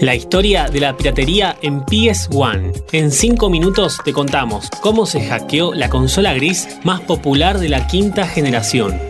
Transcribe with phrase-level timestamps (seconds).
[0.00, 2.84] La historia de la piratería en PS1.
[2.92, 7.86] En 5 minutos te contamos cómo se hackeó la consola gris más popular de la
[7.86, 9.00] quinta generación.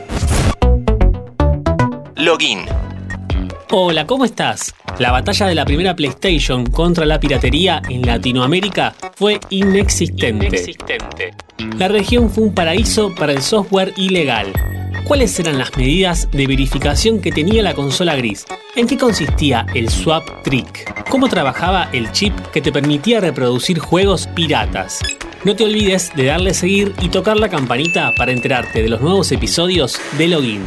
[2.16, 2.60] Login.
[3.70, 4.74] Hola, ¿cómo estás?
[4.98, 10.46] La batalla de la primera PlayStation contra la piratería en Latinoamérica fue inexistente.
[10.46, 11.32] inexistente.
[11.78, 14.52] La región fue un paraíso para el software ilegal
[15.04, 18.46] ¿Cuáles eran las medidas de verificación que tenía la consola gris?
[18.76, 21.08] ¿En qué consistía el swap trick?
[21.08, 24.98] ¿Cómo trabajaba el chip que te permitía reproducir juegos piratas?
[25.44, 29.30] No te olvides de darle seguir y tocar la campanita para enterarte de los nuevos
[29.30, 30.62] episodios de Login.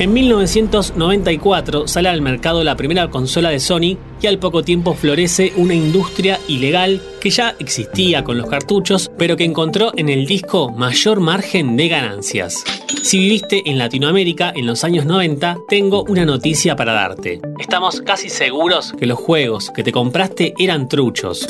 [0.00, 5.52] En 1994 sale al mercado la primera consola de Sony y al poco tiempo florece
[5.56, 10.70] una industria ilegal que ya existía con los cartuchos, pero que encontró en el disco
[10.70, 12.64] mayor margen de ganancias.
[13.02, 17.40] Si viviste en Latinoamérica en los años 90, tengo una noticia para darte.
[17.58, 21.46] Estamos casi seguros que los juegos que te compraste eran truchos.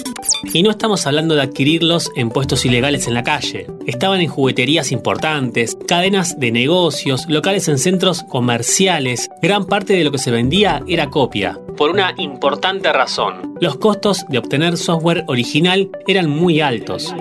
[0.52, 3.66] Y no estamos hablando de adquirirlos en puestos ilegales en la calle.
[3.86, 9.28] Estaban en jugueterías importantes, cadenas de negocios, locales en centros comerciales.
[9.42, 11.58] Gran parte de lo que se vendía era copia.
[11.76, 12.57] Por una importante
[12.92, 13.54] razón.
[13.60, 17.14] Los costos de obtener software original eran muy altos.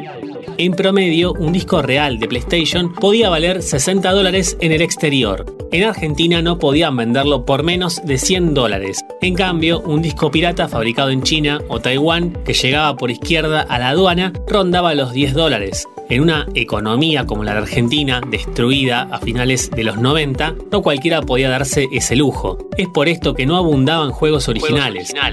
[0.57, 5.45] En promedio, un disco real de PlayStation podía valer 60 dólares en el exterior.
[5.71, 9.03] En Argentina no podían venderlo por menos de 100 dólares.
[9.21, 13.77] En cambio, un disco pirata fabricado en China o Taiwán que llegaba por izquierda a
[13.77, 15.87] la aduana rondaba los 10 dólares.
[16.09, 21.21] En una economía como la de Argentina, destruida a finales de los 90, no cualquiera
[21.21, 22.57] podía darse ese lujo.
[22.77, 24.77] Es por esto que no abundaban juegos originales.
[24.77, 25.26] Juegos originales.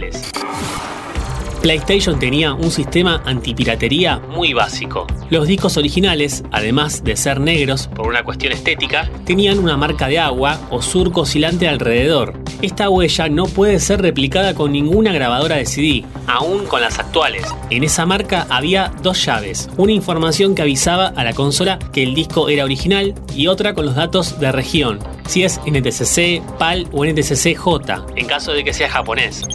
[1.64, 5.06] PlayStation tenía un sistema antipiratería muy básico.
[5.30, 10.18] Los discos originales, además de ser negros por una cuestión estética, tenían una marca de
[10.18, 12.34] agua o surco oscilante alrededor.
[12.60, 17.46] Esta huella no puede ser replicada con ninguna grabadora de CD, aún con las actuales.
[17.70, 22.14] En esa marca había dos llaves, una información que avisaba a la consola que el
[22.14, 27.06] disco era original y otra con los datos de región, si es NTCC, PAL o
[27.06, 29.46] NTCC J, en caso de que sea japonés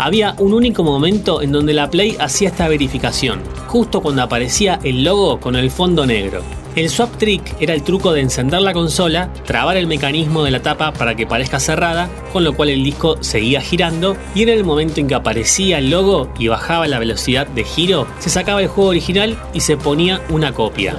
[0.00, 5.04] había un único momento en donde la Play hacía esta verificación, justo cuando aparecía el
[5.04, 6.42] logo con el fondo negro.
[6.74, 10.62] El swap trick era el truco de encender la consola, trabar el mecanismo de la
[10.62, 14.64] tapa para que parezca cerrada, con lo cual el disco seguía girando y en el
[14.64, 18.68] momento en que aparecía el logo y bajaba la velocidad de giro, se sacaba el
[18.68, 20.96] juego original y se ponía una copia.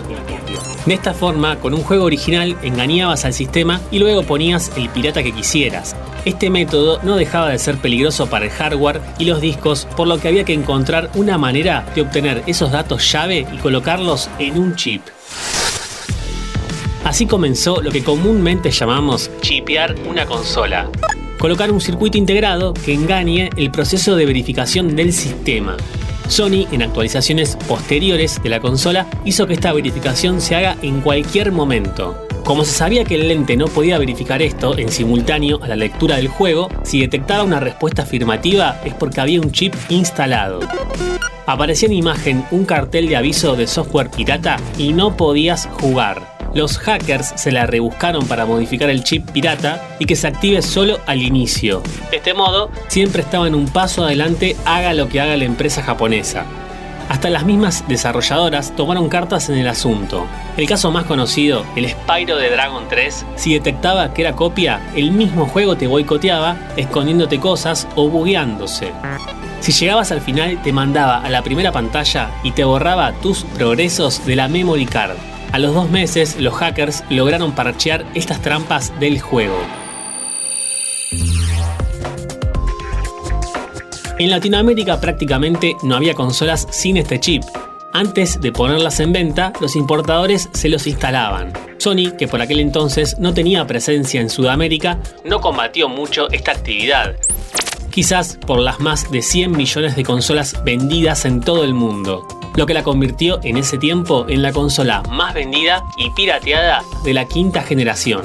[0.86, 5.24] De esta forma, con un juego original engañabas al sistema y luego ponías el pirata
[5.24, 5.96] que quisieras.
[6.24, 10.20] Este método no dejaba de ser peligroso para el hardware y los discos, por lo
[10.20, 14.76] que había que encontrar una manera de obtener esos datos llave y colocarlos en un
[14.76, 15.02] chip.
[17.04, 20.92] Así comenzó lo que comúnmente llamamos chipear una consola.
[21.40, 25.76] Colocar un circuito integrado que engañe el proceso de verificación del sistema.
[26.28, 31.52] Sony, en actualizaciones posteriores de la consola, hizo que esta verificación se haga en cualquier
[31.52, 32.28] momento.
[32.44, 36.18] Como se sabía que el lente no podía verificar esto en simultáneo a la lectura
[36.18, 40.60] del juego, si detectaba una respuesta afirmativa es porque había un chip instalado.
[41.46, 46.78] Aparecía en imagen un cartel de aviso de software pirata y no podías jugar los
[46.78, 51.22] hackers se la rebuscaron para modificar el chip pirata y que se active solo al
[51.22, 51.82] inicio.
[52.10, 55.82] De este modo, siempre estaba en un paso adelante haga lo que haga la empresa
[55.82, 56.46] japonesa.
[57.10, 60.26] Hasta las mismas desarrolladoras tomaron cartas en el asunto.
[60.58, 65.12] El caso más conocido, el Spyro de Dragon 3, si detectaba que era copia, el
[65.12, 68.92] mismo juego te boicoteaba, escondiéndote cosas o bugueándose.
[69.60, 74.26] Si llegabas al final, te mandaba a la primera pantalla y te borraba tus progresos
[74.26, 75.18] de la memory card.
[75.52, 79.58] A los dos meses, los hackers lograron parchear estas trampas del juego.
[84.22, 87.42] En Latinoamérica prácticamente no había consolas sin este chip.
[87.92, 91.52] Antes de ponerlas en venta, los importadores se los instalaban.
[91.80, 97.16] Sony, que por aquel entonces no tenía presencia en Sudamérica, no combatió mucho esta actividad,
[97.90, 102.66] quizás por las más de 100 millones de consolas vendidas en todo el mundo lo
[102.66, 107.26] que la convirtió en ese tiempo en la consola más vendida y pirateada de la
[107.26, 108.24] quinta generación.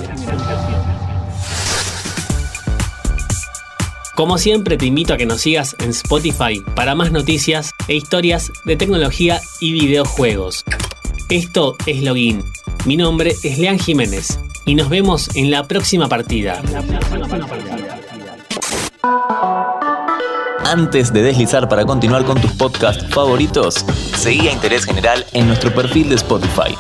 [4.16, 8.50] Como siempre te invito a que nos sigas en Spotify para más noticias e historias
[8.64, 10.64] de tecnología y videojuegos.
[11.28, 12.42] Esto es Login.
[12.86, 16.62] Mi nombre es Lean Jiménez y nos vemos en la próxima partida.
[20.64, 23.84] Antes de deslizar para continuar con tus podcasts favoritos,
[24.16, 26.74] seguí a Interés General en nuestro perfil de Spotify.